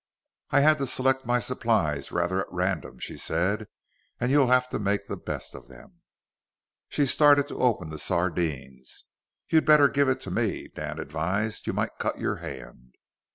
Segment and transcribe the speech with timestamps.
[0.49, 3.67] "I had to select my supplies rather at random," she said,
[4.19, 6.01] "and you'll have to make the best of them."
[6.89, 9.05] She started to open the sardines.
[9.49, 11.67] "You'd better give it to me," Dan advised.
[11.67, 12.95] "You might cut your hand."